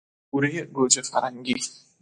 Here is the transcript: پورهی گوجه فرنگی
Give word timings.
پورهی 0.31 0.61
گوجه 0.61 1.01
فرنگی 1.01 1.55